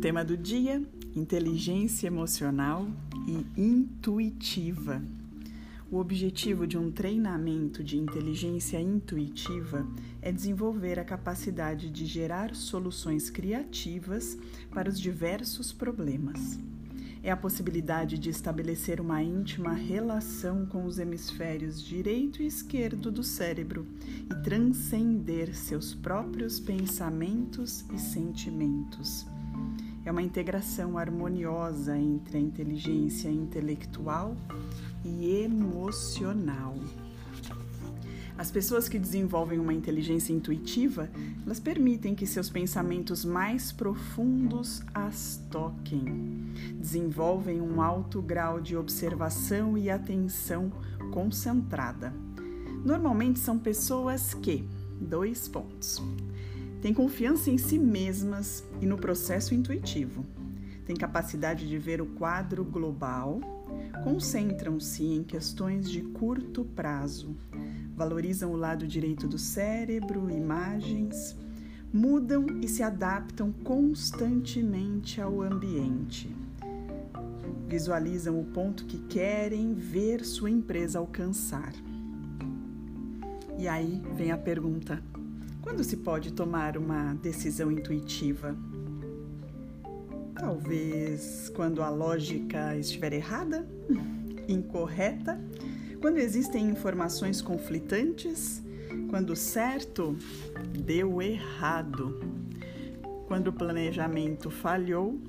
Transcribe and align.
Tema 0.00 0.24
do 0.24 0.36
dia: 0.36 0.80
inteligência 1.16 2.06
emocional 2.06 2.86
e 3.26 3.60
intuitiva. 3.60 5.02
O 5.90 5.96
objetivo 5.96 6.68
de 6.68 6.78
um 6.78 6.88
treinamento 6.88 7.82
de 7.82 7.98
inteligência 7.98 8.80
intuitiva 8.80 9.84
é 10.22 10.30
desenvolver 10.30 11.00
a 11.00 11.04
capacidade 11.04 11.90
de 11.90 12.06
gerar 12.06 12.54
soluções 12.54 13.28
criativas 13.28 14.38
para 14.70 14.88
os 14.88 15.00
diversos 15.00 15.72
problemas. 15.72 16.60
É 17.20 17.32
a 17.32 17.36
possibilidade 17.36 18.18
de 18.18 18.30
estabelecer 18.30 19.00
uma 19.00 19.20
íntima 19.20 19.72
relação 19.72 20.64
com 20.64 20.84
os 20.84 21.00
hemisférios 21.00 21.82
direito 21.82 22.40
e 22.40 22.46
esquerdo 22.46 23.10
do 23.10 23.24
cérebro 23.24 23.84
e 24.30 24.42
transcender 24.44 25.56
seus 25.56 25.92
próprios 25.92 26.60
pensamentos 26.60 27.84
e 27.92 27.98
sentimentos 27.98 29.26
é 30.08 30.10
uma 30.10 30.22
integração 30.22 30.96
harmoniosa 30.96 31.94
entre 31.98 32.38
a 32.38 32.40
inteligência 32.40 33.28
intelectual 33.28 34.34
e 35.04 35.42
emocional. 35.42 36.74
As 38.38 38.50
pessoas 38.50 38.88
que 38.88 38.98
desenvolvem 38.98 39.58
uma 39.58 39.74
inteligência 39.74 40.32
intuitiva, 40.32 41.10
elas 41.44 41.60
permitem 41.60 42.14
que 42.14 42.26
seus 42.26 42.48
pensamentos 42.48 43.22
mais 43.22 43.70
profundos 43.70 44.82
as 44.94 45.42
toquem. 45.50 46.54
Desenvolvem 46.80 47.60
um 47.60 47.82
alto 47.82 48.22
grau 48.22 48.62
de 48.62 48.76
observação 48.78 49.76
e 49.76 49.90
atenção 49.90 50.72
concentrada. 51.12 52.14
Normalmente 52.82 53.40
são 53.40 53.58
pessoas 53.58 54.32
que, 54.32 54.66
dois 54.98 55.48
pontos, 55.48 56.00
têm 56.80 56.94
confiança 56.94 57.50
em 57.50 57.58
si 57.58 57.78
mesmas 57.78 58.64
e 58.80 58.86
no 58.86 58.96
processo 58.96 59.54
intuitivo. 59.54 60.24
Têm 60.84 60.96
capacidade 60.96 61.68
de 61.68 61.78
ver 61.78 62.00
o 62.00 62.06
quadro 62.06 62.64
global, 62.64 63.40
concentram-se 64.04 65.04
em 65.04 65.22
questões 65.22 65.90
de 65.90 66.00
curto 66.00 66.64
prazo, 66.64 67.36
valorizam 67.94 68.52
o 68.52 68.56
lado 68.56 68.86
direito 68.86 69.26
do 69.26 69.38
cérebro, 69.38 70.30
imagens, 70.30 71.36
mudam 71.92 72.46
e 72.62 72.68
se 72.68 72.82
adaptam 72.82 73.52
constantemente 73.52 75.20
ao 75.20 75.42
ambiente. 75.42 76.34
Visualizam 77.66 78.40
o 78.40 78.44
ponto 78.44 78.86
que 78.86 78.98
querem 79.08 79.74
ver 79.74 80.24
sua 80.24 80.50
empresa 80.50 80.98
alcançar. 80.98 81.72
E 83.58 83.68
aí 83.68 84.02
vem 84.14 84.30
a 84.30 84.38
pergunta: 84.38 85.02
quando 85.68 85.84
se 85.84 85.98
pode 85.98 86.32
tomar 86.32 86.78
uma 86.78 87.12
decisão 87.12 87.70
intuitiva? 87.70 88.56
Talvez 90.34 91.52
quando 91.54 91.82
a 91.82 91.90
lógica 91.90 92.74
estiver 92.74 93.12
errada, 93.12 93.68
incorreta, 94.48 95.38
quando 96.00 96.16
existem 96.16 96.70
informações 96.70 97.42
conflitantes, 97.42 98.62
quando 99.10 99.36
certo 99.36 100.16
deu 100.70 101.20
errado, 101.20 102.18
quando 103.26 103.48
o 103.48 103.52
planejamento 103.52 104.50
falhou 104.50 105.20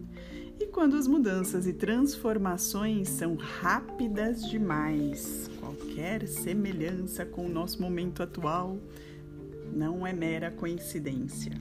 e 0.58 0.68
quando 0.68 0.96
as 0.96 1.06
mudanças 1.06 1.66
e 1.66 1.74
transformações 1.74 3.10
são 3.10 3.36
rápidas 3.36 4.48
demais. 4.48 5.50
Qualquer 5.60 6.26
semelhança 6.26 7.26
com 7.26 7.44
o 7.44 7.48
nosso 7.50 7.82
momento 7.82 8.22
atual 8.22 8.78
não 9.74 10.06
é 10.06 10.12
mera 10.12 10.50
coincidência. 10.50 11.52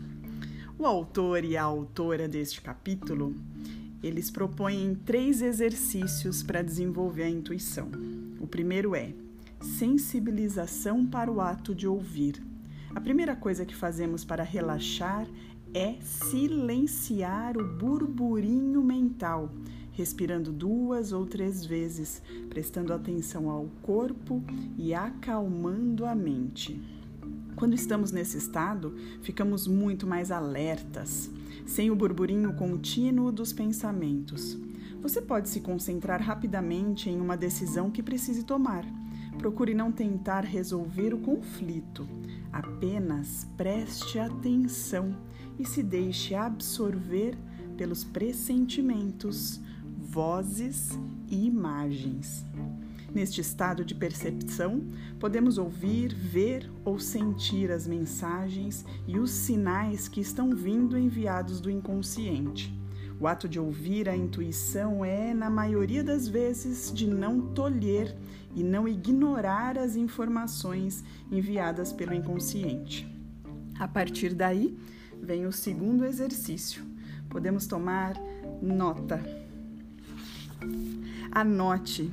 O 0.78 0.86
autor 0.86 1.46
e 1.46 1.56
a 1.56 1.64
autora 1.64 2.28
deste 2.28 2.62
capítulo, 2.62 3.36
eles 4.04 4.32
propõem 4.32 4.96
três 5.06 5.42
exercícios 5.42 6.42
para 6.42 6.62
desenvolver 6.62 7.24
a 7.24 7.30
intuição. 7.30 7.90
O 8.40 8.48
primeiro 8.48 8.96
é 8.96 9.14
sensibilização 9.62 11.06
para 11.06 11.32
o 11.32 11.40
ato 11.40 11.76
de 11.76 11.88
ouvir. 11.88 12.42
A 12.96 13.00
primeira 13.00 13.36
coisa 13.36 13.66
que 13.66 13.76
fazemos 13.76 14.26
para 14.26 14.44
relaxar 14.44 15.28
é 15.74 15.96
silenciar 16.02 17.58
o 17.58 17.78
burburinho 17.78 18.84
mental, 18.84 19.50
respirando 19.92 20.52
duas 20.52 21.12
ou 21.12 21.26
três 21.26 21.64
vezes, 21.64 22.22
prestando 22.50 22.94
atenção 22.94 23.50
ao 23.50 23.68
corpo 23.82 24.44
e 24.78 24.94
acalmando 24.94 26.06
a 26.06 26.16
mente. 26.16 26.82
Quando 27.62 27.76
estamos 27.76 28.12
nesse 28.12 28.40
estado, 28.40 28.96
ficamos 29.22 29.68
muito 29.68 30.08
mais 30.08 30.32
alertas, 30.32 31.30
sem 31.64 31.92
o 31.92 31.96
burburinho 31.96 32.56
contínuo 32.56 33.32
dos 33.32 33.54
pensamentos. 33.54 34.58
Você 35.00 35.22
pode 35.22 35.48
se 35.48 35.62
concentrar 35.62 36.20
rapidamente 36.24 37.08
em 37.08 37.22
uma 37.22 37.38
decisão 37.38 37.92
que 37.92 38.02
precise 38.02 38.44
tomar. 38.44 38.84
Procure 39.38 39.76
não 39.76 39.92
tentar 39.92 40.44
resolver 40.44 41.14
o 41.14 41.20
conflito, 41.20 42.10
apenas 42.52 43.48
preste 43.56 44.18
atenção 44.18 45.16
e 45.60 45.64
se 45.64 45.84
deixe 45.84 46.34
absorver 46.34 47.38
pelos 47.78 48.04
pressentimentos, 48.04 49.62
vozes 50.00 50.98
e 51.30 51.46
imagens. 51.46 52.44
Neste 53.14 53.42
estado 53.42 53.84
de 53.84 53.94
percepção, 53.94 54.86
podemos 55.20 55.58
ouvir, 55.58 56.16
ver 56.16 56.72
ou 56.86 56.98
sentir 56.98 57.70
as 57.70 57.86
mensagens 57.86 58.86
e 59.06 59.20
os 59.20 59.32
sinais 59.32 60.08
que 60.08 60.22
estão 60.22 60.56
vindo 60.56 60.98
enviados 60.98 61.60
do 61.60 61.70
inconsciente. 61.70 62.74
O 63.20 63.28
ato 63.28 63.50
de 63.50 63.60
ouvir 63.60 64.08
a 64.08 64.16
intuição 64.16 65.04
é, 65.04 65.34
na 65.34 65.50
maioria 65.50 66.04
das 66.04 66.28
vezes, 66.28 66.92
de 66.92 67.06
não 67.06 67.54
tolher 67.54 68.16
e 68.56 68.64
não 68.64 68.88
ignorar 68.88 69.78
as 69.78 69.96
informações 69.98 71.04
enviadas 71.30 71.92
pelo 71.92 72.14
inconsciente. 72.14 73.08
A 73.78 73.88
partir 73.88 74.34
daí, 74.34 74.78
vem 75.22 75.46
o 75.46 75.52
segundo 75.52 76.06
exercício. 76.06 76.84
Podemos 77.30 77.68
tomar 77.68 78.16
nota. 78.62 79.22
Anote 81.32 82.12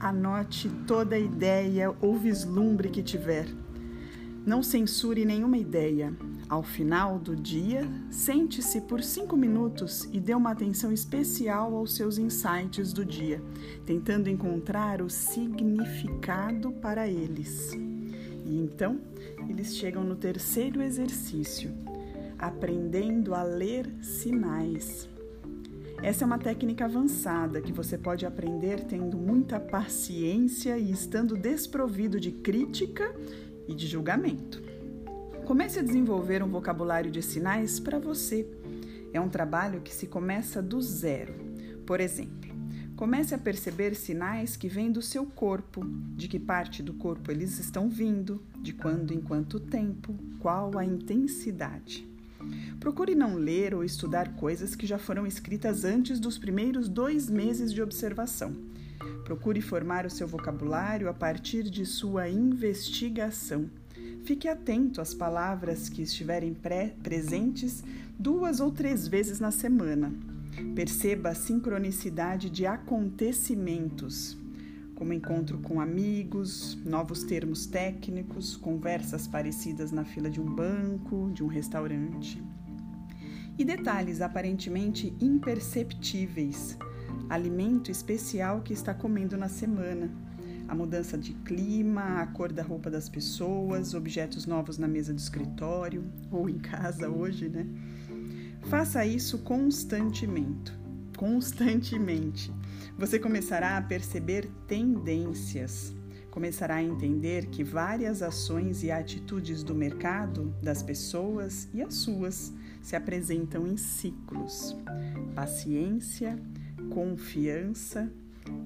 Anote 0.00 0.70
toda 0.86 1.18
ideia 1.18 1.94
ou 2.00 2.16
vislumbre 2.16 2.88
que 2.88 3.02
tiver. 3.02 3.46
Não 4.46 4.62
censure 4.62 5.26
nenhuma 5.26 5.58
ideia. 5.58 6.16
Ao 6.48 6.62
final 6.62 7.18
do 7.18 7.36
dia, 7.36 7.86
sente-se 8.10 8.80
por 8.80 9.02
cinco 9.02 9.36
minutos 9.36 10.08
e 10.10 10.18
dê 10.18 10.34
uma 10.34 10.52
atenção 10.52 10.90
especial 10.90 11.76
aos 11.76 11.94
seus 11.94 12.16
insights 12.16 12.94
do 12.94 13.04
dia, 13.04 13.42
tentando 13.84 14.30
encontrar 14.30 15.02
o 15.02 15.10
significado 15.10 16.72
para 16.72 17.06
eles. 17.06 17.74
E 18.46 18.56
então, 18.56 18.98
eles 19.50 19.76
chegam 19.76 20.02
no 20.02 20.16
terceiro 20.16 20.80
exercício, 20.80 21.70
aprendendo 22.38 23.34
a 23.34 23.42
ler 23.42 23.86
sinais. 24.00 25.10
Essa 26.02 26.24
é 26.24 26.26
uma 26.26 26.38
técnica 26.38 26.86
avançada 26.86 27.60
que 27.60 27.72
você 27.72 27.98
pode 27.98 28.24
aprender 28.24 28.84
tendo 28.84 29.18
muita 29.18 29.60
paciência 29.60 30.78
e 30.78 30.90
estando 30.90 31.36
desprovido 31.36 32.18
de 32.18 32.32
crítica 32.32 33.14
e 33.68 33.74
de 33.74 33.86
julgamento. 33.86 34.62
Comece 35.44 35.78
a 35.78 35.82
desenvolver 35.82 36.42
um 36.42 36.48
vocabulário 36.48 37.10
de 37.10 37.20
sinais 37.20 37.78
para 37.78 37.98
você. 37.98 38.48
É 39.12 39.20
um 39.20 39.28
trabalho 39.28 39.82
que 39.82 39.92
se 39.92 40.06
começa 40.06 40.62
do 40.62 40.80
zero. 40.80 41.34
Por 41.84 42.00
exemplo, 42.00 42.50
comece 42.96 43.34
a 43.34 43.38
perceber 43.38 43.94
sinais 43.94 44.56
que 44.56 44.68
vêm 44.68 44.90
do 44.90 45.02
seu 45.02 45.26
corpo, 45.26 45.84
de 46.16 46.28
que 46.28 46.40
parte 46.40 46.82
do 46.82 46.94
corpo 46.94 47.30
eles 47.30 47.58
estão 47.58 47.90
vindo, 47.90 48.42
de 48.62 48.72
quando 48.72 49.12
em 49.12 49.20
quanto 49.20 49.60
tempo, 49.60 50.14
qual 50.38 50.78
a 50.78 50.84
intensidade. 50.84 52.09
Procure 52.78 53.14
não 53.14 53.36
ler 53.36 53.74
ou 53.74 53.84
estudar 53.84 54.34
coisas 54.36 54.74
que 54.74 54.86
já 54.86 54.98
foram 54.98 55.26
escritas 55.26 55.84
antes 55.84 56.18
dos 56.18 56.38
primeiros 56.38 56.88
dois 56.88 57.28
meses 57.28 57.72
de 57.72 57.82
observação. 57.82 58.54
Procure 59.24 59.60
formar 59.60 60.06
o 60.06 60.10
seu 60.10 60.26
vocabulário 60.26 61.08
a 61.08 61.14
partir 61.14 61.64
de 61.64 61.86
sua 61.86 62.28
investigação. 62.28 63.70
Fique 64.24 64.48
atento 64.48 65.00
às 65.00 65.14
palavras 65.14 65.88
que 65.88 66.02
estiverem 66.02 66.56
presentes 67.02 67.82
duas 68.18 68.60
ou 68.60 68.70
três 68.70 69.06
vezes 69.06 69.40
na 69.40 69.50
semana. 69.50 70.12
Perceba 70.74 71.30
a 71.30 71.34
sincronicidade 71.34 72.50
de 72.50 72.66
acontecimentos, 72.66 74.36
como 75.00 75.14
encontro 75.14 75.56
com 75.60 75.80
amigos, 75.80 76.76
novos 76.84 77.24
termos 77.24 77.64
técnicos, 77.64 78.54
conversas 78.54 79.26
parecidas 79.26 79.90
na 79.90 80.04
fila 80.04 80.28
de 80.28 80.38
um 80.38 80.44
banco, 80.44 81.30
de 81.32 81.42
um 81.42 81.46
restaurante. 81.46 82.42
E 83.56 83.64
detalhes 83.64 84.20
aparentemente 84.20 85.16
imperceptíveis, 85.18 86.76
alimento 87.30 87.90
especial 87.90 88.60
que 88.60 88.74
está 88.74 88.92
comendo 88.92 89.38
na 89.38 89.48
semana, 89.48 90.10
a 90.68 90.74
mudança 90.74 91.16
de 91.16 91.32
clima, 91.32 92.20
a 92.20 92.26
cor 92.26 92.52
da 92.52 92.62
roupa 92.62 92.90
das 92.90 93.08
pessoas, 93.08 93.94
objetos 93.94 94.44
novos 94.44 94.76
na 94.76 94.86
mesa 94.86 95.14
do 95.14 95.18
escritório 95.18 96.04
ou 96.30 96.46
em 96.46 96.58
casa 96.58 97.08
hoje, 97.08 97.48
né? 97.48 97.66
Faça 98.68 99.06
isso 99.06 99.38
constantemente. 99.38 100.79
Constantemente. 101.20 102.50
Você 102.96 103.18
começará 103.18 103.76
a 103.76 103.82
perceber 103.82 104.50
tendências. 104.66 105.94
Começará 106.30 106.76
a 106.76 106.82
entender 106.82 107.48
que 107.48 107.62
várias 107.62 108.22
ações 108.22 108.82
e 108.82 108.90
atitudes 108.90 109.62
do 109.62 109.74
mercado, 109.74 110.54
das 110.62 110.82
pessoas 110.82 111.68
e 111.74 111.82
as 111.82 111.92
suas 111.92 112.54
se 112.80 112.96
apresentam 112.96 113.66
em 113.66 113.76
ciclos. 113.76 114.74
Paciência, 115.34 116.38
confiança 116.88 118.10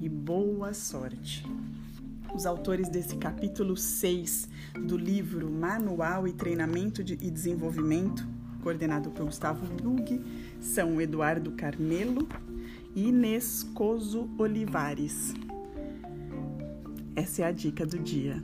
e 0.00 0.08
boa 0.08 0.72
sorte. 0.72 1.44
Os 2.32 2.46
autores 2.46 2.88
desse 2.88 3.16
capítulo 3.16 3.76
6 3.76 4.48
do 4.86 4.96
livro 4.96 5.50
Manual 5.50 6.28
e 6.28 6.32
Treinamento 6.32 7.02
de, 7.02 7.14
e 7.14 7.32
Desenvolvimento, 7.32 8.24
coordenado 8.64 9.10
por 9.10 9.26
Gustavo 9.26 9.66
Brug, 9.74 10.24
são 10.58 10.98
Eduardo 10.98 11.52
Carmelo 11.52 12.26
e 12.96 13.08
Inês 13.08 13.62
Coso 13.74 14.26
Olivares. 14.38 15.34
Essa 17.14 17.42
é 17.42 17.44
a 17.44 17.52
dica 17.52 17.84
do 17.84 17.98
dia. 17.98 18.42